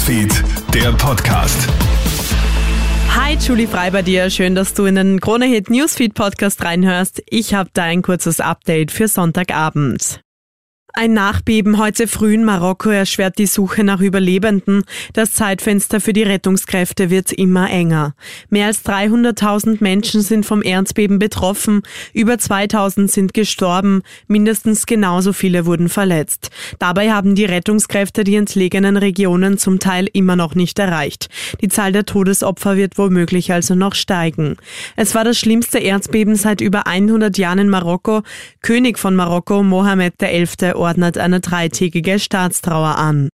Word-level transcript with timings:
Newsfeed, 0.00 0.32
der 0.72 0.92
Podcast. 0.92 1.68
Hi, 3.14 3.36
Julie 3.36 3.66
Frei 3.68 3.90
bei 3.90 4.00
dir. 4.00 4.30
Schön, 4.30 4.54
dass 4.54 4.72
du 4.72 4.86
in 4.86 4.94
den 4.94 5.20
Kronehit 5.20 5.68
Newsfeed 5.68 6.14
Podcast 6.14 6.64
reinhörst. 6.64 7.22
Ich 7.28 7.52
habe 7.52 7.68
da 7.74 7.82
ein 7.82 8.00
kurzes 8.00 8.40
Update 8.40 8.92
für 8.92 9.08
Sonntagabend. 9.08 10.22
Ein 10.92 11.12
Nachbeben 11.12 11.78
heute 11.78 12.08
früh 12.08 12.34
in 12.34 12.44
Marokko 12.44 12.90
erschwert 12.90 13.38
die 13.38 13.46
Suche 13.46 13.84
nach 13.84 14.00
Überlebenden. 14.00 14.82
Das 15.12 15.32
Zeitfenster 15.34 16.00
für 16.00 16.12
die 16.12 16.24
Rettungskräfte 16.24 17.10
wird 17.10 17.30
immer 17.32 17.70
enger. 17.70 18.14
Mehr 18.48 18.66
als 18.66 18.84
300.000 18.84 19.78
Menschen 19.80 20.20
sind 20.20 20.44
vom 20.44 20.62
Erdbeben 20.62 21.20
betroffen, 21.20 21.82
über 22.12 22.34
2.000 22.34 23.08
sind 23.08 23.34
gestorben, 23.34 24.02
mindestens 24.26 24.84
genauso 24.84 25.32
viele 25.32 25.64
wurden 25.64 25.88
verletzt. 25.88 26.50
Dabei 26.80 27.12
haben 27.12 27.36
die 27.36 27.44
Rettungskräfte 27.44 28.24
die 28.24 28.34
entlegenen 28.34 28.96
Regionen 28.96 29.58
zum 29.58 29.78
Teil 29.78 30.08
immer 30.12 30.34
noch 30.34 30.56
nicht 30.56 30.78
erreicht. 30.80 31.28
Die 31.60 31.68
Zahl 31.68 31.92
der 31.92 32.04
Todesopfer 32.04 32.76
wird 32.76 32.98
womöglich 32.98 33.52
also 33.52 33.76
noch 33.76 33.94
steigen. 33.94 34.56
Es 34.96 35.14
war 35.14 35.22
das 35.22 35.38
schlimmste 35.38 35.78
Erdbeben 35.78 36.34
seit 36.34 36.60
über 36.60 36.88
100 36.88 37.38
Jahren 37.38 37.60
in 37.60 37.68
Marokko. 37.68 38.22
König 38.62 38.98
von 38.98 39.14
Marokko, 39.14 39.62
Mohammed 39.62 40.14
XI 40.18 40.79
ordnet 40.80 41.18
eine 41.18 41.40
dreitägige 41.40 42.18
Staatstrauer 42.18 42.96
an. 42.96 43.28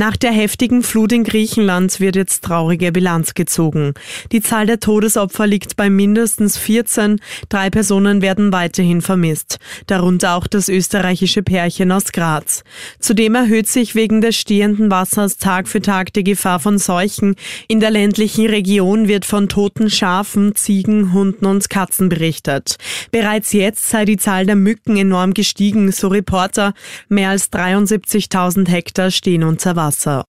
Nach 0.00 0.16
der 0.16 0.30
heftigen 0.30 0.84
Flut 0.84 1.10
in 1.10 1.24
Griechenland 1.24 1.98
wird 1.98 2.14
jetzt 2.14 2.44
traurige 2.44 2.92
Bilanz 2.92 3.34
gezogen. 3.34 3.94
Die 4.30 4.40
Zahl 4.40 4.64
der 4.64 4.78
Todesopfer 4.78 5.44
liegt 5.48 5.74
bei 5.74 5.90
mindestens 5.90 6.56
14. 6.56 7.20
Drei 7.48 7.68
Personen 7.68 8.22
werden 8.22 8.52
weiterhin 8.52 9.02
vermisst, 9.02 9.58
darunter 9.88 10.36
auch 10.36 10.46
das 10.46 10.68
österreichische 10.68 11.42
Pärchen 11.42 11.90
aus 11.90 12.12
Graz. 12.12 12.62
Zudem 13.00 13.34
erhöht 13.34 13.66
sich 13.66 13.96
wegen 13.96 14.20
des 14.20 14.36
stehenden 14.36 14.88
Wassers 14.88 15.36
Tag 15.36 15.66
für 15.66 15.82
Tag 15.82 16.12
die 16.12 16.22
Gefahr 16.22 16.60
von 16.60 16.78
Seuchen. 16.78 17.34
In 17.66 17.80
der 17.80 17.90
ländlichen 17.90 18.46
Region 18.46 19.08
wird 19.08 19.24
von 19.24 19.48
toten 19.48 19.90
Schafen, 19.90 20.54
Ziegen, 20.54 21.12
Hunden 21.12 21.44
und 21.44 21.68
Katzen 21.70 22.08
berichtet. 22.08 22.76
Bereits 23.10 23.52
jetzt 23.52 23.90
sei 23.90 24.04
die 24.04 24.16
Zahl 24.16 24.46
der 24.46 24.54
Mücken 24.54 24.96
enorm 24.96 25.34
gestiegen, 25.34 25.90
so 25.90 26.06
Reporter. 26.06 26.72
Mehr 27.08 27.30
als 27.30 27.50
73.000 27.52 28.68
Hektar 28.68 29.10
stehen 29.10 29.42
unter 29.42 29.74
Wasser. 29.74 29.87
Wasser. 29.88 30.22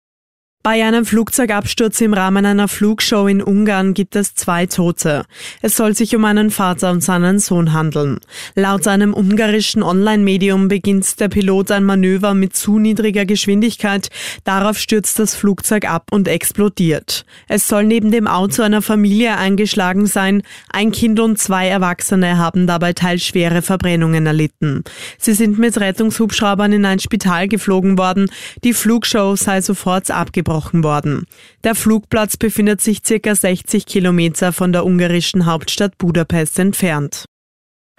Bei 0.72 0.86
einem 0.86 1.04
Flugzeugabsturz 1.04 2.00
im 2.00 2.14
Rahmen 2.14 2.46
einer 2.46 2.68
Flugshow 2.68 3.26
in 3.26 3.42
Ungarn 3.42 3.96
gibt 3.96 4.16
es 4.16 4.36
zwei 4.36 4.68
Tote. 4.68 5.26
Es 5.64 5.76
soll 5.76 5.96
sich 5.96 6.16
um 6.16 6.24
einen 6.26 6.52
Vater 6.52 6.92
und 6.92 7.02
seinen 7.02 7.40
Sohn 7.40 7.74
handeln. 7.74 8.20
Laut 8.54 8.86
einem 8.86 9.16
ungarischen 9.16 9.82
Online-Medium 9.82 10.68
beginnt 10.68 11.20
der 11.20 11.28
Pilot 11.28 11.72
ein 11.72 11.86
Manöver 11.86 12.36
mit 12.36 12.56
zu 12.56 12.78
niedriger 12.78 13.26
Geschwindigkeit. 13.26 14.10
Darauf 14.44 14.78
stürzt 14.78 15.18
das 15.18 15.34
Flugzeug 15.34 15.90
ab 15.90 16.10
und 16.12 16.28
explodiert. 16.28 17.26
Es 17.48 17.68
soll 17.68 17.86
neben 17.86 18.12
dem 18.12 18.28
Auto 18.28 18.62
einer 18.62 18.84
Familie 18.84 19.38
eingeschlagen 19.38 20.06
sein. 20.06 20.44
Ein 20.72 20.92
Kind 20.92 21.20
und 21.20 21.40
zwei 21.40 21.68
Erwachsene 21.68 22.38
haben 22.38 22.68
dabei 22.68 22.94
teils 22.94 23.24
schwere 23.24 23.64
Verbrennungen 23.64 24.28
erlitten. 24.28 24.84
Sie 25.18 25.34
sind 25.34 25.58
mit 25.58 25.80
Rettungshubschraubern 25.80 26.74
in 26.74 26.86
ein 26.86 27.00
Spital 27.00 27.48
geflogen 27.48 27.98
worden. 27.98 28.30
Die 28.64 28.74
Flugshow 28.74 29.36
sei 29.36 29.62
sofort 29.62 30.12
abgebrochen 30.12 30.59
abgebrochen 30.60 30.84
worden. 30.84 31.26
Der 31.64 31.76
Flugplatz 31.76 32.38
befindet 32.38 32.82
sich 32.82 33.00
circa 33.06 33.36
60 33.36 33.86
Kilometer 33.86 34.54
von 34.54 34.72
der 34.72 34.86
ungarischen 34.86 35.46
Hauptstadt 35.46 35.98
Budapest 35.98 36.60
entfernt. 36.60 37.26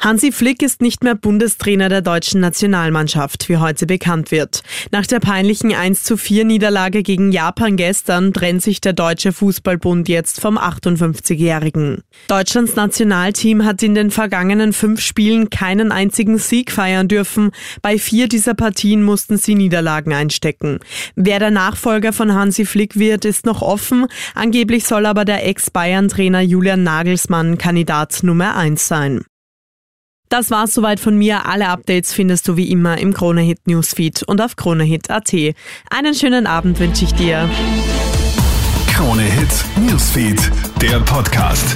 Hansi 0.01 0.33
Flick 0.33 0.63
ist 0.63 0.81
nicht 0.81 1.05
mehr 1.05 1.15
Bundestrainer 1.15 1.91
der 1.91 2.01
deutschen 2.01 2.41
Nationalmannschaft, 2.41 3.51
wie 3.51 3.59
heute 3.59 3.85
bekannt 3.85 4.31
wird. 4.31 4.63
Nach 4.91 5.05
der 5.05 5.21
peinlichen 5.21 5.75
1 5.75 6.05
zu 6.05 6.17
4 6.17 6.47
Niederlage 6.47 7.03
gegen 7.03 7.33
Japan 7.33 7.77
gestern 7.77 8.33
trennt 8.33 8.63
sich 8.63 8.81
der 8.81 8.95
Deutsche 8.95 9.35
Fußballbund 9.35 10.09
jetzt 10.09 10.41
vom 10.41 10.57
58-Jährigen. 10.57 12.03
Deutschlands 12.29 12.77
Nationalteam 12.77 13.67
hat 13.67 13.83
in 13.83 13.95
den 13.95 14.11
vergangenen 14.11 14.73
fünf 14.73 15.03
Spielen 15.03 15.51
keinen 15.51 15.93
einzigen 15.93 16.39
Sieg 16.39 16.73
feiern 16.73 17.07
dürfen. 17.07 17.51
Bei 17.83 17.99
vier 17.99 18.27
dieser 18.27 18.55
Partien 18.55 19.03
mussten 19.03 19.37
sie 19.37 19.55
Niederlagen 19.55 20.15
einstecken. 20.15 20.79
Wer 21.15 21.41
der 21.41 21.51
Nachfolger 21.51 22.15
von 22.15 22.33
Hansi 22.33 22.65
Flick 22.65 22.99
wird, 22.99 23.27
ist 23.27 23.45
noch 23.45 23.61
offen. 23.61 24.07
Angeblich 24.35 24.87
soll 24.87 25.05
aber 25.05 25.27
der 25.27 25.47
Ex-Bayern-Trainer 25.47 26.41
Julian 26.41 26.85
Nagelsmann 26.85 27.59
Kandidat 27.59 28.23
Nummer 28.23 28.57
1 28.57 28.89
sein. 28.89 29.25
Das 30.31 30.53
war's 30.53 30.73
soweit 30.73 31.01
von 31.01 31.19
mir. 31.19 31.47
Alle 31.47 31.69
Updates 31.69 32.13
findest 32.13 32.47
du 32.47 32.57
wie 32.57 32.71
immer 32.71 32.99
im 32.99 33.13
Kronehit 33.13 33.67
Newsfeed 33.67 34.23
und 34.23 34.41
auf 34.41 34.55
kronehit.at. 34.55 35.33
Einen 35.91 36.15
schönen 36.15 36.47
Abend 36.47 36.79
wünsche 36.79 37.05
ich 37.05 37.13
dir. 37.15 37.51
Kronehit 38.87 39.65
Newsfeed, 39.89 40.39
der 40.81 41.01
Podcast. 41.01 41.75